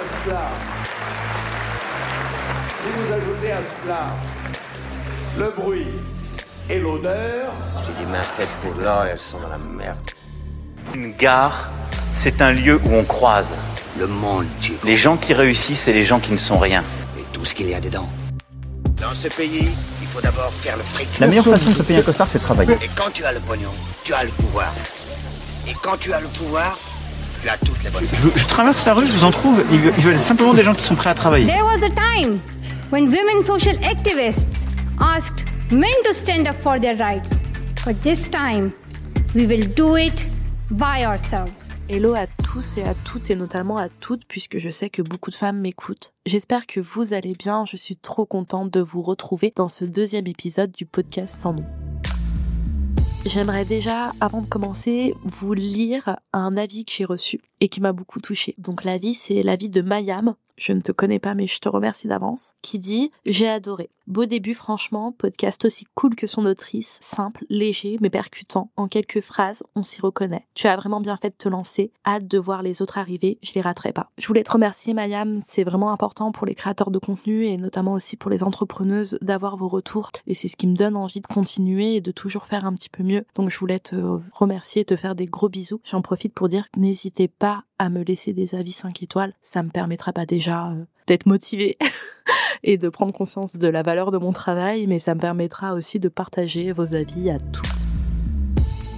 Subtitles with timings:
[0.00, 0.48] à cela,
[2.68, 4.16] si vous ajoutez à cela
[5.36, 5.86] le bruit
[6.68, 7.52] et l'odeur,
[7.84, 9.98] J'ai des mains faites pour l'or et elles sont dans la merde.
[10.94, 11.68] Une gare,
[12.14, 13.56] c'est un lieu où on croise.
[13.98, 14.86] Le monde, Chico.
[14.86, 16.82] Les gens qui réussissent et les gens qui ne sont rien.
[17.18, 18.08] Et tout ce qu'il y a dedans.
[19.00, 19.68] Dans ce pays,
[20.00, 21.18] il faut d'abord faire le fric.
[21.18, 22.74] La meilleure façon de se payer un costard, c'est de travailler.
[22.74, 23.72] Et quand tu as le pognon,
[24.04, 24.72] tu as le pouvoir.
[25.68, 26.78] Et quand tu as le pouvoir,
[27.40, 29.78] tu as toutes les bonnes Je, je traverse la rue, je vous en trouve, il
[29.78, 31.46] veut simplement des gens qui sont prêts à travailler.
[31.46, 32.38] There was a time
[32.90, 34.64] when women social activists
[35.00, 37.30] asked men to stand up for their rights.
[37.84, 38.68] But this time,
[39.34, 40.14] we will do it
[40.70, 41.52] by ourselves.
[41.88, 45.30] Hello à tous et à toutes et notamment à toutes puisque je sais que beaucoup
[45.30, 46.12] de femmes m'écoutent.
[46.24, 50.28] J'espère que vous allez bien, je suis trop contente de vous retrouver dans ce deuxième
[50.28, 51.64] épisode du podcast sans nom.
[53.26, 57.92] J'aimerais déjà, avant de commencer, vous lire un avis que j'ai reçu et qui m'a
[57.92, 58.54] beaucoup touchée.
[58.58, 62.06] Donc l'avis, c'est l'avis de Mayam, je ne te connais pas mais je te remercie
[62.06, 63.90] d'avance, qui dit «J'ai adoré.
[64.06, 68.70] Beau début franchement, podcast aussi cool que son autrice, simple, léger mais percutant.
[68.76, 70.46] En quelques phrases, on s'y reconnaît.
[70.54, 71.92] Tu as vraiment bien fait de te lancer.
[72.04, 74.10] Hâte de voir les autres arriver, je les raterai pas.
[74.18, 77.92] Je voulais te remercier Mayam, c'est vraiment important pour les créateurs de contenu et notamment
[77.92, 81.26] aussi pour les entrepreneuses d'avoir vos retours et c'est ce qui me donne envie de
[81.26, 83.24] continuer et de toujours faire un petit peu mieux.
[83.36, 83.96] Donc je voulais te
[84.32, 85.80] remercier et te faire des gros bisous.
[85.84, 89.70] J'en profite pour dire n'hésitez pas à me laisser des avis 5 étoiles, ça me
[89.70, 91.76] permettra pas déjà euh, d'être motivé
[92.62, 95.98] et de prendre conscience de la valeur de mon travail, mais ça me permettra aussi
[95.98, 97.66] de partager vos avis à toutes.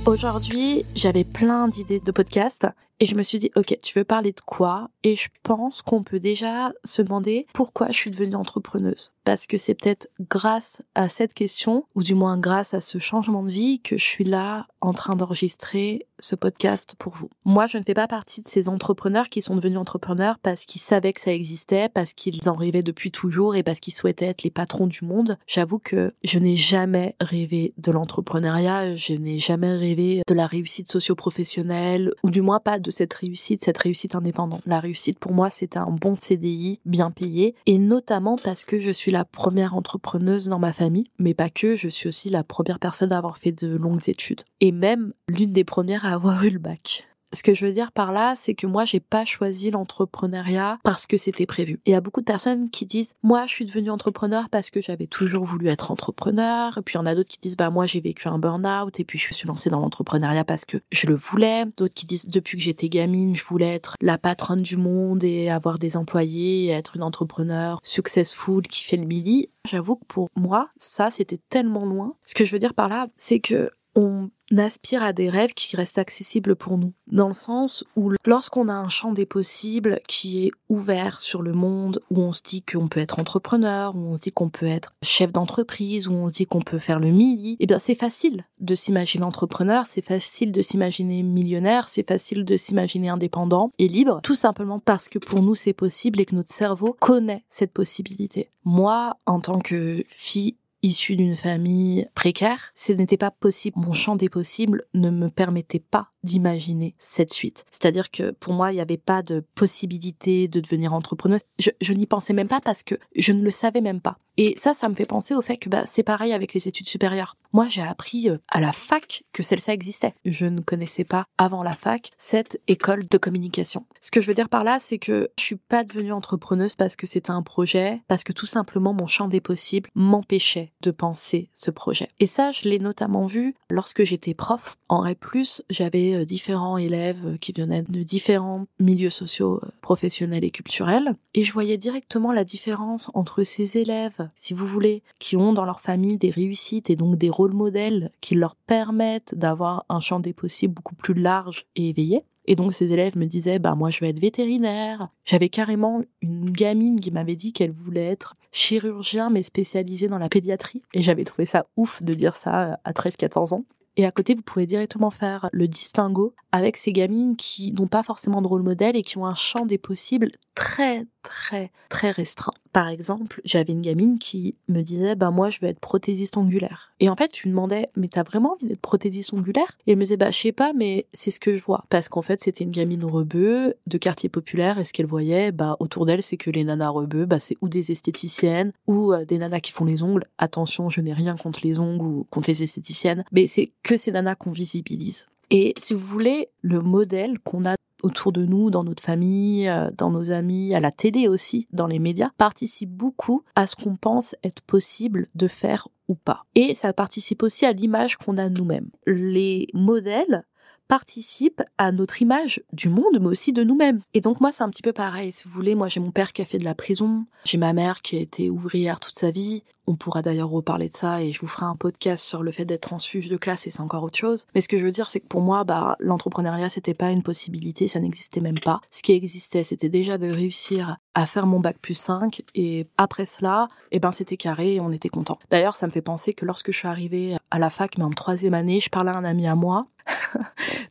[0.07, 2.67] Aujourd'hui, j'avais plein d'idées de podcasts
[3.03, 4.89] et je me suis dit, ok, tu veux parler de quoi?
[5.03, 9.11] Et je pense qu'on peut déjà se demander pourquoi je suis devenue entrepreneuse.
[9.25, 13.43] Parce que c'est peut-être grâce à cette question, ou du moins grâce à ce changement
[13.43, 17.31] de vie, que je suis là en train d'enregistrer ce podcast pour vous.
[17.45, 20.81] Moi, je ne fais pas partie de ces entrepreneurs qui sont devenus entrepreneurs parce qu'ils
[20.81, 24.43] savaient que ça existait, parce qu'ils en rêvaient depuis toujours et parce qu'ils souhaitaient être
[24.43, 25.39] les patrons du monde.
[25.49, 30.91] J'avoue que je n'ai jamais rêvé de l'entrepreneuriat, je n'ai jamais rêvé de la réussite
[30.91, 34.63] socio-professionnelle, ou du moins pas de cette réussite, cette réussite indépendante.
[34.67, 38.91] La réussite pour moi, c'était un bon CDI bien payé, et notamment parce que je
[38.91, 42.79] suis la première entrepreneuse dans ma famille, mais pas que, je suis aussi la première
[42.79, 46.51] personne à avoir fait de longues études, et même l'une des premières à avoir eu
[46.51, 47.05] le bac.
[47.35, 51.07] Ce que je veux dire par là, c'est que moi, j'ai pas choisi l'entrepreneuriat parce
[51.07, 51.81] que c'était prévu.
[51.87, 54.83] Il y a beaucoup de personnes qui disent, moi, je suis devenue entrepreneur parce que
[54.83, 56.77] j'avais toujours voulu être entrepreneur.
[56.77, 59.01] Et puis, il y en a d'autres qui disent, bah, moi, j'ai vécu un burn-out
[59.01, 61.65] et puis je suis lancée dans l'entrepreneuriat parce que je le voulais.
[61.77, 65.49] D'autres qui disent, depuis que j'étais gamine, je voulais être la patronne du monde et
[65.49, 69.49] avoir des employés et être une entrepreneur successful qui fait le mili.
[69.65, 72.15] J'avoue que pour moi, ça, c'était tellement loin.
[72.27, 75.77] Ce que je veux dire par là, c'est que on aspire à des rêves qui
[75.77, 76.93] restent accessibles pour nous.
[77.07, 81.53] Dans le sens où lorsqu'on a un champ des possibles qui est ouvert sur le
[81.53, 84.67] monde, où on se dit qu'on peut être entrepreneur, où on se dit qu'on peut
[84.67, 87.95] être chef d'entreprise, où on se dit qu'on peut faire le mili, eh bien c'est
[87.95, 93.89] facile de s'imaginer entrepreneur, c'est facile de s'imaginer millionnaire, c'est facile de s'imaginer indépendant et
[93.89, 97.73] libre, tout simplement parce que pour nous c'est possible et que notre cerveau connaît cette
[97.73, 98.49] possibilité.
[98.65, 103.79] Moi, en tant que fille issue d'une famille précaire, ce n'était pas possible.
[103.79, 107.65] Mon champ des possibles ne me permettait pas d'imaginer cette suite.
[107.71, 111.43] C'est-à-dire que pour moi, il n'y avait pas de possibilité de devenir entrepreneuse.
[111.59, 114.19] Je, n'y pensais même pas parce que je ne le savais même pas.
[114.39, 116.87] Et ça, ça me fait penser au fait que bah, c'est pareil avec les études
[116.87, 117.37] supérieures.
[117.53, 120.15] Moi, j'ai appris euh, à la fac que celle-ci existait.
[120.25, 123.85] Je ne connaissais pas avant la fac cette école de communication.
[124.01, 126.97] Ce que je veux dire par là, c'est que je suis pas devenue entrepreneuse parce
[126.97, 131.51] que c'était un projet, parce que tout simplement mon champ des possibles m'empêchait de penser
[131.53, 132.09] ce projet.
[132.19, 134.79] Et ça, je l'ai notamment vu lorsque j'étais prof.
[134.89, 135.25] En REP+,
[135.71, 141.15] j'avais euh, différents élèves qui venaient de différents milieux sociaux, euh, professionnels et culturels.
[141.35, 145.65] Et je voyais directement la différence entre ces élèves, si vous voulez, qui ont dans
[145.65, 150.21] leur famille des réussites et donc des rôles modèles qui leur permettent d'avoir un champ
[150.21, 152.25] des possibles beaucoup plus large et éveillé.
[152.47, 155.09] Et donc ces élèves me disaient bah moi je vais être vétérinaire.
[155.25, 160.29] J'avais carrément une gamine qui m'avait dit qu'elle voulait être chirurgien mais spécialisée dans la
[160.29, 163.65] pédiatrie et j'avais trouvé ça ouf de dire ça à 13 14 ans.
[163.97, 168.03] Et à côté, vous pouvez directement faire le distinguo avec ces gamines qui n'ont pas
[168.03, 172.53] forcément de rôle modèle et qui ont un champ des possibles très, très, très restreint.
[172.73, 176.93] Par exemple, j'avais une gamine qui me disait, bah, moi, je veux être prothésiste ongulaire.
[177.01, 179.79] Et en fait, je lui demandais, mais t'as vraiment envie d'être prothésiste ongulaire?
[179.87, 181.85] Et elle me disait, bah, je sais pas, mais c'est ce que je vois.
[181.91, 185.77] Parce qu'en fait, c'était une gamine rebeu de quartier populaire et ce qu'elle voyait, bah,
[185.81, 189.39] autour d'elle, c'est que les nanas rebeux, bah, c'est ou des esthéticiennes ou euh, des
[189.39, 190.25] nanas qui font les ongles.
[190.39, 194.13] Attention, je n'ai rien contre les ongles ou contre les esthéticiennes, mais c'est que ces
[194.13, 195.27] nanas qu'on visibilise.
[195.51, 199.91] Et si vous voulez, le modèle qu'on a autour de nous, dans notre famille, euh,
[199.97, 203.97] dans nos amis, à la télé aussi, dans les médias, participent beaucoup à ce qu'on
[203.97, 206.45] pense être possible de faire ou pas.
[206.55, 208.91] Et ça participe aussi à l'image qu'on a nous-mêmes.
[209.07, 210.45] Les modèles
[210.93, 214.03] participe à notre image du monde, mais aussi de nous-mêmes.
[214.13, 215.33] Et donc moi, c'est un petit peu pareil.
[215.33, 217.73] Si vous voulez, moi j'ai mon père qui a fait de la prison, j'ai ma
[217.73, 219.63] mère qui a été ouvrière toute sa vie.
[219.87, 222.67] On pourra d'ailleurs reparler de ça et je vous ferai un podcast sur le fait
[222.67, 224.47] d'être transfuge de classe et c'est encore autre chose.
[224.55, 227.23] Mais ce que je veux dire, c'est que pour moi, bah, l'entrepreneuriat, c'était pas une
[227.23, 228.83] possibilité, ça n'existait même pas.
[228.91, 233.27] Ce qui existait, c'était déjà de réussir à faire mon bac plus 5 et après
[233.27, 235.39] cela, eh ben, c'était carré et on était content.
[235.51, 238.11] D'ailleurs, ça me fait penser que lorsque je suis arrivée à la fac, mais en
[238.11, 239.87] troisième année, je parlais à un ami à moi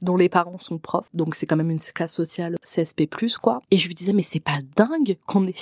[0.02, 3.08] dont les parents sont profs, donc c'est quand même une classe sociale CSP+,
[3.42, 3.62] quoi.
[3.72, 5.56] Et je lui disais, mais c'est pas dingue qu'on ait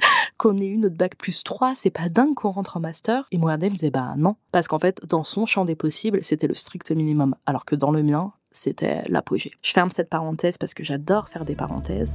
[0.38, 3.26] qu'on ait eu notre bac plus 3, c'est pas dingue qu'on rentre en master.
[3.32, 4.36] Et moi, elle me disait, bah non.
[4.52, 7.34] Parce qu'en fait, dans son champ des possibles, c'était le strict minimum.
[7.46, 9.52] Alors que dans le mien, c'était l'apogée.
[9.62, 12.14] Je ferme cette parenthèse parce que j'adore faire des parenthèses.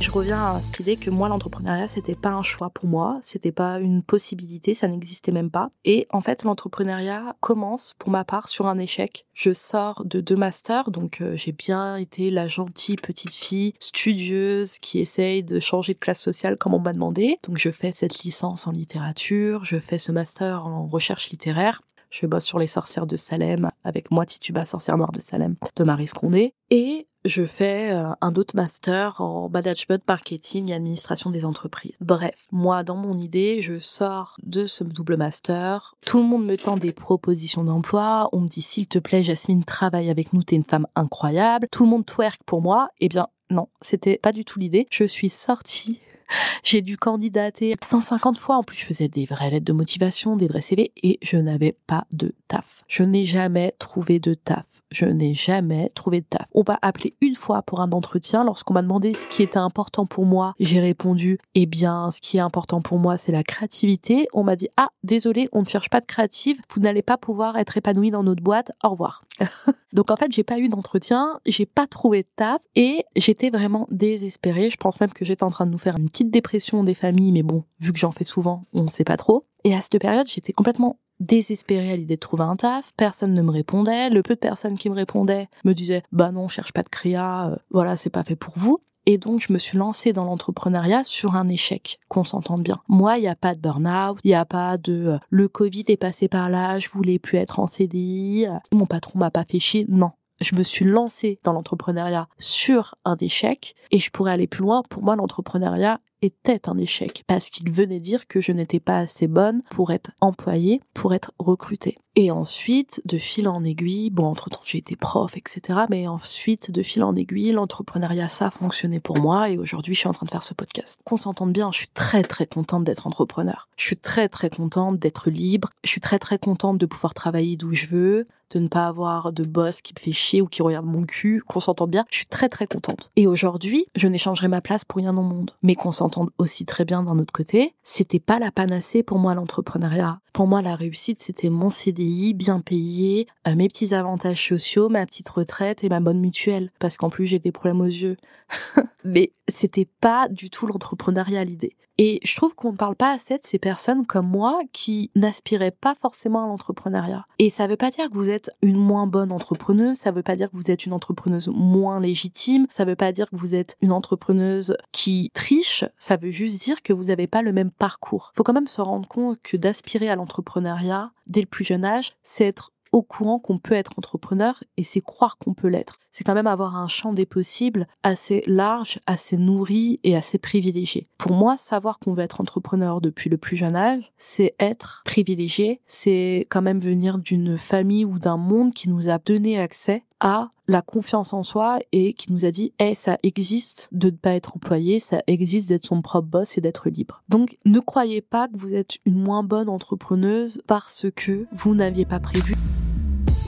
[0.00, 3.52] Je reviens à cette idée que moi, l'entrepreneuriat, c'était pas un choix pour moi, c'était
[3.52, 5.68] pas une possibilité, ça n'existait même pas.
[5.84, 9.26] Et en fait, l'entrepreneuriat commence, pour ma part, sur un échec.
[9.34, 14.78] Je sors de deux masters, donc euh, j'ai bien été la gentille petite fille studieuse
[14.78, 17.38] qui essaye de changer de classe sociale comme on m'a demandé.
[17.42, 21.82] Donc je fais cette licence en littérature, je fais ce master en recherche littéraire.
[22.10, 25.84] Je bosse sur les sorcières de Salem avec moi Tituba, sorcière noire de Salem de
[25.84, 26.54] Marie Scondé.
[26.70, 31.94] Et je fais euh, un autre master en management, marketing et administration des entreprises.
[32.00, 35.94] Bref, moi, dans mon idée, je sors de ce double master.
[36.04, 38.28] Tout le monde me tend des propositions d'emploi.
[38.32, 41.68] On me dit, s'il te plaît, Jasmine, travaille avec nous, t'es une femme incroyable.
[41.70, 42.88] Tout le monde twerk pour moi.
[43.00, 44.86] Eh bien, non, c'était pas du tout l'idée.
[44.90, 46.00] Je suis sortie
[46.64, 48.56] j'ai dû candidater 150 fois.
[48.56, 51.76] En plus, je faisais des vraies lettres de motivation, des vrais CV et je n'avais
[51.86, 52.84] pas de taf.
[52.88, 56.46] Je n'ai jamais trouvé de taf je n'ai jamais trouvé de taf.
[56.52, 58.44] On m'a appelé une fois pour un entretien.
[58.44, 62.36] Lorsqu'on m'a demandé ce qui était important pour moi, j'ai répondu, eh bien, ce qui
[62.36, 64.26] est important pour moi, c'est la créativité.
[64.32, 66.60] On m'a dit, ah, désolé, on ne cherche pas de créative.
[66.74, 68.72] Vous n'allez pas pouvoir être épanoui dans notre boîte.
[68.82, 69.24] Au revoir.
[69.92, 73.88] Donc, en fait, j'ai pas eu d'entretien, j'ai pas trouvé de taf et j'étais vraiment
[73.90, 74.70] désespérée.
[74.70, 77.32] Je pense même que j'étais en train de nous faire une petite dépression des familles,
[77.32, 79.46] mais bon, vu que j'en fais souvent, on ne sait pas trop.
[79.64, 83.42] Et à cette période, j'étais complètement désespérée à l'idée de trouver un taf, personne ne
[83.42, 86.82] me répondait, le peu de personnes qui me répondaient me disaient bah non, cherche pas
[86.82, 88.80] de créa, euh, voilà, c'est pas fait pour vous.
[89.06, 92.80] Et donc, je me suis lancée dans l'entrepreneuriat sur un échec, qu'on s'entende bien.
[92.86, 95.84] Moi, il n'y a pas de burn-out, il n'y a pas de euh, le Covid
[95.88, 99.44] est passé par là, je voulais plus être en CDI, euh, mon patron m'a pas
[99.44, 99.86] fait chier.
[99.88, 100.12] Non.
[100.40, 104.82] Je me suis lancée dans l'entrepreneuriat sur un échec et je pourrais aller plus loin.
[104.88, 109.26] Pour moi, l'entrepreneuriat était un échec parce qu'il venait dire que je n'étais pas assez
[109.26, 111.98] bonne pour être employée, pour être recrutée.
[112.16, 115.80] Et ensuite, de fil en aiguille, bon, entre-temps, j'ai été prof, etc.
[115.88, 119.48] Mais ensuite, de fil en aiguille, l'entrepreneuriat, ça a fonctionné pour moi.
[119.48, 120.98] Et aujourd'hui, je suis en train de faire ce podcast.
[121.04, 123.68] Qu'on s'entende bien, je suis très, très contente d'être entrepreneur.
[123.76, 125.68] Je suis très, très contente d'être libre.
[125.84, 129.32] Je suis très, très contente de pouvoir travailler d'où je veux, de ne pas avoir
[129.32, 131.42] de boss qui me fait chier ou qui regarde mon cul.
[131.46, 133.10] Qu'on s'entende bien, je suis très, très contente.
[133.14, 135.52] Et aujourd'hui, je n'échangerai ma place pour rien au monde.
[135.62, 139.34] Mais qu'on s'entende aussi très bien d'un autre côté, c'était pas la panacée pour moi
[139.34, 140.20] l'entrepreneuriat.
[140.32, 145.04] Pour moi, la réussite, c'était mon CDI, bien payé, euh, mes petits avantages sociaux, ma
[145.06, 146.70] petite retraite et ma bonne mutuelle.
[146.78, 148.16] Parce qu'en plus, j'ai des problèmes aux yeux.
[149.04, 151.76] Mais c'était pas du tout l'entrepreneuriat l'idée.
[152.02, 155.70] Et je trouve qu'on ne parle pas assez de ces personnes comme moi qui n'aspiraient
[155.70, 157.26] pas forcément à l'entrepreneuriat.
[157.38, 160.16] Et ça ne veut pas dire que vous êtes une moins bonne entrepreneuse, ça ne
[160.16, 163.28] veut pas dire que vous êtes une entrepreneuse moins légitime, ça ne veut pas dire
[163.28, 167.42] que vous êtes une entrepreneuse qui triche, ça veut juste dire que vous n'avez pas
[167.42, 168.30] le même parcours.
[168.32, 171.84] Il faut quand même se rendre compte que d'aspirer à l'entrepreneuriat dès le plus jeune
[171.84, 175.98] âge, c'est être au courant qu'on peut être entrepreneur et c'est croire qu'on peut l'être.
[176.10, 181.08] C'est quand même avoir un champ des possibles assez large, assez nourri et assez privilégié.
[181.16, 185.80] Pour moi, savoir qu'on veut être entrepreneur depuis le plus jeune âge, c'est être privilégié,
[185.86, 190.50] c'est quand même venir d'une famille ou d'un monde qui nous a donné accès à
[190.68, 194.34] la confiance en soi et qui nous a dit Eh, ça existe de ne pas
[194.34, 197.22] être employé, ça existe d'être son propre boss et d'être libre.
[197.28, 202.04] Donc ne croyez pas que vous êtes une moins bonne entrepreneuse parce que vous n'aviez
[202.04, 202.54] pas prévu.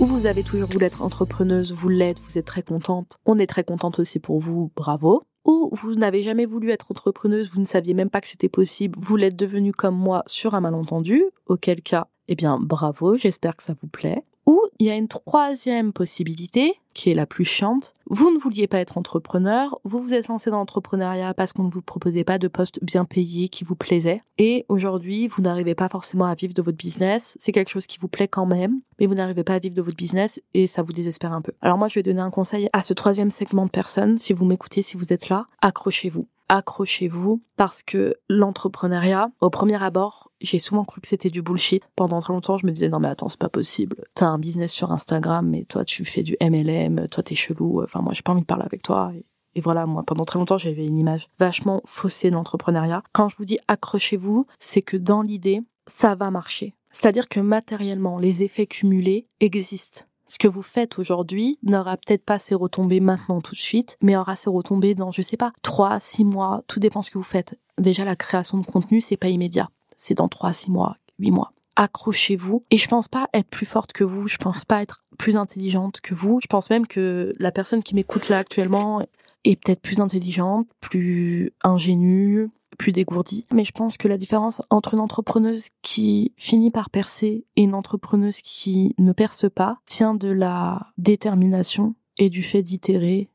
[0.01, 3.19] Ou vous avez toujours voulu être entrepreneuse, vous l'êtes, vous êtes très contente.
[3.27, 5.23] On est très contente aussi pour vous, bravo.
[5.45, 8.99] Ou vous n'avez jamais voulu être entrepreneuse, vous ne saviez même pas que c'était possible,
[9.01, 13.63] vous l'êtes devenue comme moi sur un malentendu, auquel cas, eh bien bravo, j'espère que
[13.63, 14.25] ça vous plaît.
[14.47, 17.95] Ou il y a une troisième possibilité, qui est la plus chiante.
[18.07, 21.71] Vous ne vouliez pas être entrepreneur, vous vous êtes lancé dans l'entrepreneuriat parce qu'on ne
[21.71, 24.23] vous proposait pas de poste bien payé qui vous plaisait.
[24.39, 27.37] Et aujourd'hui, vous n'arrivez pas forcément à vivre de votre business.
[27.41, 29.83] C'est quelque chose qui vous plaît quand même, mais vous n'arrivez pas à vivre de
[29.83, 31.53] votre business et ça vous désespère un peu.
[31.63, 34.19] Alors moi, je vais donner un conseil à ce troisième segment de personnes.
[34.19, 40.31] Si vous m'écoutez, si vous êtes là, accrochez-vous accrochez-vous parce que l'entrepreneuriat, au premier abord,
[40.41, 41.83] j'ai souvent cru que c'était du bullshit.
[41.97, 44.05] Pendant très longtemps, je me disais non mais attends, c'est pas possible.
[44.15, 47.83] T'as un business sur Instagram, mais toi tu fais du MLM, toi t'es chelou.
[47.83, 49.13] Enfin moi j'ai pas envie de parler avec toi.
[49.55, 53.03] Et voilà, moi, pendant très longtemps, j'avais une image vachement faussée de l'entrepreneuriat.
[53.13, 56.75] Quand je vous dis accrochez-vous, c'est que dans l'idée, ça va marcher.
[56.91, 62.39] C'est-à-dire que matériellement, les effets cumulés existent ce que vous faites aujourd'hui n'aura peut-être pas
[62.39, 66.01] ses retombées maintenant tout de suite, mais aura ses retombées dans, je sais pas, 3,
[66.01, 67.59] 6 mois, tout dépend ce que vous faites.
[67.77, 69.69] Déjà, la création de contenu, c'est pas immédiat.
[69.99, 71.53] C'est dans 3, 6 mois, 8 mois.
[71.77, 72.65] Accrochez-vous.
[72.71, 74.27] Et je pense pas être plus forte que vous.
[74.27, 76.39] Je pense pas être plus intelligente que vous.
[76.41, 79.07] Je pense même que la personne qui m'écoute là actuellement
[79.45, 82.49] est peut-être plus intelligente, plus ingénue,
[82.79, 83.47] plus dégourdie.
[83.53, 87.75] Mais je pense que la différence entre une entrepreneuse qui finit par percer et une
[87.75, 93.29] entrepreneuse qui ne perce pas tient de la détermination et du fait d'itérer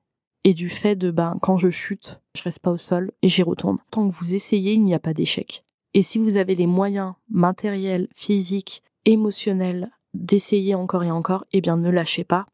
[0.43, 3.43] et du fait de ben quand je chute, je reste pas au sol et j'y
[3.43, 3.79] retourne.
[3.91, 5.63] Tant que vous essayez, il n'y a pas d'échec.
[5.93, 11.77] Et si vous avez les moyens matériels, physiques, émotionnels d'essayer encore et encore, eh bien
[11.77, 12.45] ne lâchez pas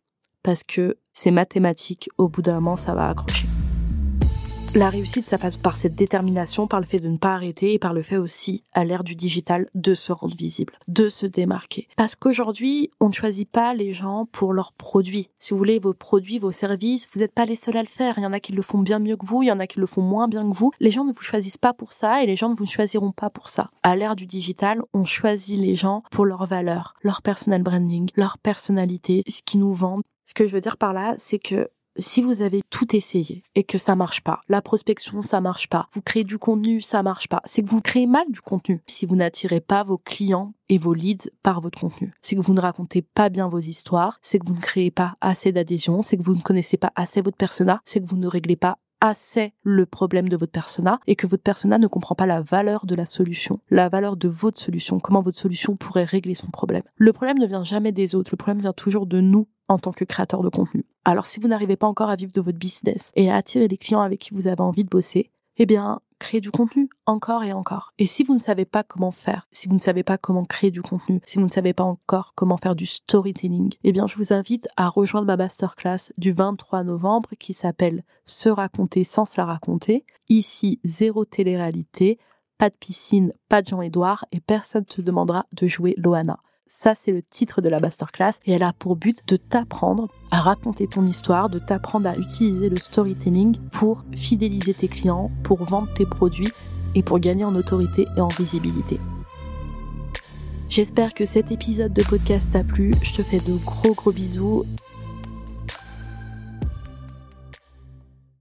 [0.43, 3.45] parce que c'est mathématique, au bout d'un moment ça va accrocher.
[4.75, 7.79] La réussite, ça passe par cette détermination, par le fait de ne pas arrêter et
[7.79, 11.87] par le fait aussi, à l'ère du digital, de se rendre visible, de se démarquer.
[11.95, 15.29] Parce qu'aujourd'hui, on ne choisit pas les gens pour leurs produits.
[15.37, 18.15] Si vous voulez, vos produits, vos services, vous n'êtes pas les seuls à le faire.
[18.17, 19.67] Il y en a qui le font bien mieux que vous, il y en a
[19.67, 20.71] qui le font moins bien que vous.
[20.79, 23.29] Les gens ne vous choisissent pas pour ça et les gens ne vous choisiront pas
[23.29, 23.69] pour ça.
[23.83, 28.39] À l'ère du digital, on choisit les gens pour leurs valeurs, leur personal branding, leur
[28.39, 30.01] personnalité, ce qui nous vendent.
[30.25, 33.63] Ce que je veux dire par là, c'est que si vous avez tout essayé et
[33.63, 37.27] que ça marche pas, la prospection ça marche pas, vous créez du contenu ça marche
[37.27, 38.81] pas, c'est que vous créez mal du contenu.
[38.87, 42.53] Si vous n'attirez pas vos clients et vos leads par votre contenu, c'est que vous
[42.53, 46.17] ne racontez pas bien vos histoires, c'est que vous ne créez pas assez d'adhésion, c'est
[46.17, 49.53] que vous ne connaissez pas assez votre persona, c'est que vous ne réglez pas assez
[49.63, 52.95] le problème de votre persona et que votre persona ne comprend pas la valeur de
[52.95, 56.83] la solution, la valeur de votre solution, comment votre solution pourrait régler son problème.
[56.95, 59.91] Le problème ne vient jamais des autres, le problème vient toujours de nous en tant
[59.91, 60.85] que créateur de contenu.
[61.05, 63.77] Alors si vous n'arrivez pas encore à vivre de votre business et à attirer des
[63.77, 67.51] clients avec qui vous avez envie de bosser, eh bien, créez du contenu encore et
[67.51, 67.93] encore.
[67.99, 70.71] Et si vous ne savez pas comment faire, si vous ne savez pas comment créer
[70.71, 74.15] du contenu, si vous ne savez pas encore comment faire du storytelling, eh bien, je
[74.15, 79.35] vous invite à rejoindre ma masterclass du 23 novembre qui s'appelle Se raconter sans se
[79.37, 80.05] la raconter.
[80.29, 82.17] Ici, zéro télé-réalité,
[82.57, 86.39] pas de piscine, pas de Jean-Édouard et personne ne te demandera de jouer Loana.
[86.67, 90.41] Ça, c'est le titre de la masterclass et elle a pour but de t'apprendre à
[90.41, 95.91] raconter ton histoire, de t'apprendre à utiliser le storytelling pour fidéliser tes clients, pour vendre
[95.93, 96.51] tes produits
[96.95, 98.99] et pour gagner en autorité et en visibilité.
[100.69, 102.93] J'espère que cet épisode de podcast t'a plu.
[103.03, 104.63] Je te fais de gros gros bisous